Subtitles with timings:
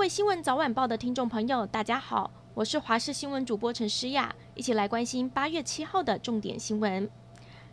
[0.00, 7.06] 位新闻早晚报的听众朋友，大家好，我是华视新闻主播陈诗雅，一起来关心八月七号的重点新闻。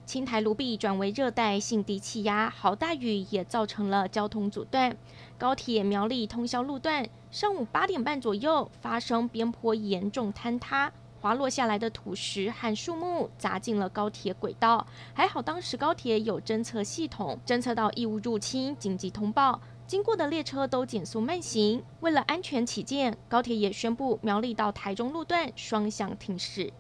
[0.06, 4.98] 青台卢碧转为热带性低气压，豪大雨也造成了交通阻断，
[5.38, 10.92] 高铁苗栗通宵路段上午八点半左右发生边坡严重坍塌，
[11.22, 19.62] 滑落下来的土石和树木砸进了高铁轨道，还好当时高铁有侦测系统，侦测到异物入侵，紧急通报。
[19.88, 26.74] 经过的列车都减速慢行，为了安全起见，高铁也宣布苗栗到台中路段双向停驶。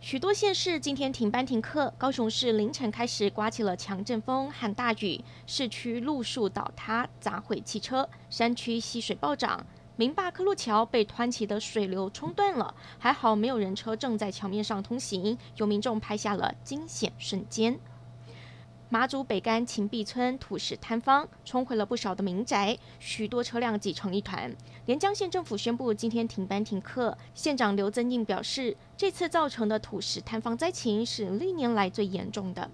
[0.00, 17.78] 许多县市今天停班停课，高雄市凌晨开始刮起了强阵风和大雨，市区路树倒塌砸毁汽车，山区溪水暴涨，明霸科路桥被湍急的水流冲断了，还好没有人车正在桥面上通行，有民众拍下了惊险瞬间。
[18.90, 24.50] 马祖北干秦壁村土石坍方，冲毁了不少的民宅，许多车辆挤成一团。
[24.86, 27.18] 连江县政府宣布今天停班停课。
[27.34, 32.70] 县长刘增印表示，这次造成的土石坍方灾情是历年来最严重的。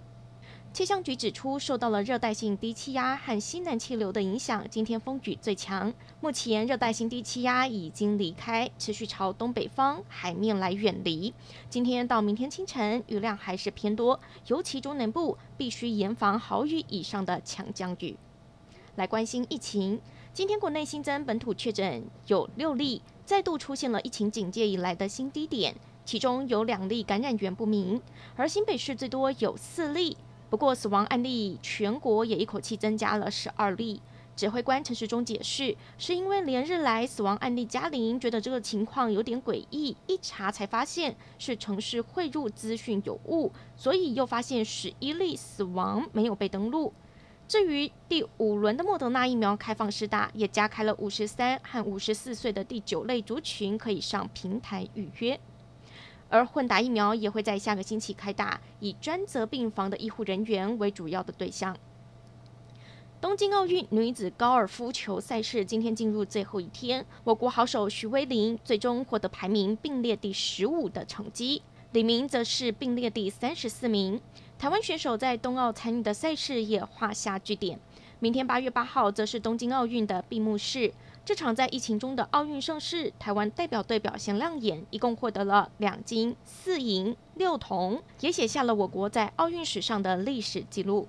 [0.74, 5.94] 气象局指出，受到了热带性低气压和西南气流的影响，今天风雨最强。
[6.20, 11.32] 目前热带性低气压已经离开，持续朝东北方海面来远离。
[11.70, 18.16] 今天到明天清晨，雨量还是偏多，尤其中南部必须严防豪雨以上的强降雨。
[18.96, 20.00] 来关心疫情，
[20.32, 28.02] 今天国内新增本土确诊有六例，再度出现了疫情警戒以来的新低点，其中有两例感染源不明，
[28.34, 30.16] 而新北市最多有四例。
[30.54, 34.00] 不过，死亡案例全国也一口气增加了十二例。
[34.36, 46.92] 指挥官陈时中解释，是因为连日来死亡案例加零，觉得这个情况有点诡异，一查才发现是城市汇入资讯有误，所以又发现十一例死亡没有被登录。
[47.48, 55.40] 至于第五轮的莫德纳疫苗开放施打，也加开了五十三和五十四岁的第九类族群可以上平台预约。
[56.34, 61.76] 而混打疫苗也会在下个星期开打，以专责病房的医护人员为主要的对象。
[63.20, 71.62] 东京奥运女子高尔夫球赛事今天进入最后一天，我国好手徐威玲最终获得排名并列第十五的成绩，
[71.92, 74.20] 李明则是并列第三十四名。
[74.58, 77.78] 台湾选手在冬奥参与的赛事也画下句点。
[78.18, 80.92] 明天八月八号则是东京奥运的闭幕式。
[81.24, 91.08] 这场在疫情中的奥运盛事，台湾代表队表现亮眼，一共获得了两金四银六铜，也写下了我国在奥运史上的历史记录。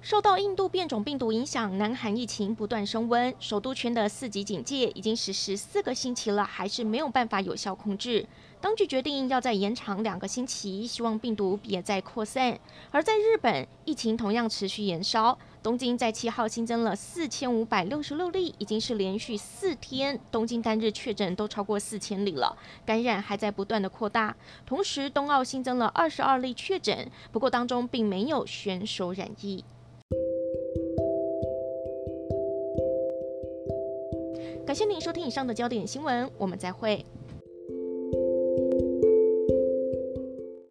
[0.00, 8.24] 受到印度变种病毒影响，南韩疫情不断升温，首都圈的四级警戒已经实施四个星期了，还是没有办法有效控制。
[8.60, 12.58] 当局决定要再延长两个星期，希望病毒别再扩散。
[12.90, 15.36] 而在日本，疫情同样持续延烧。
[15.62, 24.34] 东京在七号新增了四千五百六十六例，已经是连续四天东京单日确诊都超过四千例了，感染还在不断的扩大。
[24.64, 29.64] 同时，冬奥新增了二十二例确诊，不过当中并没有选手染疫。
[34.68, 37.02] 感谢您收听以上的焦点新闻，我们再会。